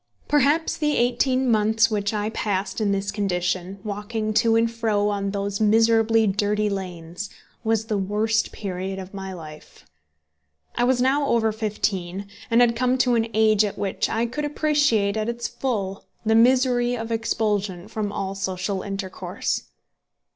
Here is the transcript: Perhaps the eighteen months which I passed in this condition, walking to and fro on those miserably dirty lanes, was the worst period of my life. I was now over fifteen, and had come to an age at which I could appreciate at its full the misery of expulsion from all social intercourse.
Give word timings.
Perhaps 0.27 0.77
the 0.77 0.97
eighteen 0.97 1.47
months 1.47 1.91
which 1.91 2.11
I 2.11 2.31
passed 2.31 2.81
in 2.81 2.91
this 2.91 3.11
condition, 3.11 3.77
walking 3.83 4.33
to 4.33 4.55
and 4.55 4.65
fro 4.71 5.09
on 5.09 5.29
those 5.29 5.61
miserably 5.61 6.25
dirty 6.25 6.71
lanes, 6.71 7.29
was 7.63 7.85
the 7.85 7.99
worst 7.99 8.51
period 8.51 8.97
of 8.97 9.13
my 9.13 9.31
life. 9.31 9.85
I 10.73 10.85
was 10.85 11.03
now 11.03 11.27
over 11.27 11.51
fifteen, 11.51 12.25
and 12.49 12.61
had 12.61 12.75
come 12.75 12.97
to 12.97 13.13
an 13.13 13.27
age 13.35 13.63
at 13.63 13.77
which 13.77 14.09
I 14.09 14.25
could 14.25 14.43
appreciate 14.43 15.15
at 15.17 15.29
its 15.29 15.47
full 15.47 16.07
the 16.25 16.33
misery 16.33 16.97
of 16.97 17.11
expulsion 17.11 17.87
from 17.87 18.11
all 18.11 18.33
social 18.33 18.81
intercourse. 18.81 19.65